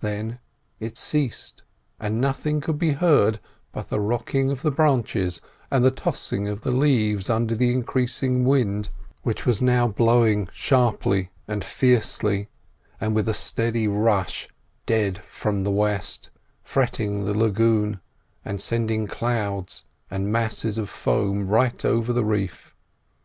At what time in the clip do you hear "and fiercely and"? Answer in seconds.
11.48-13.16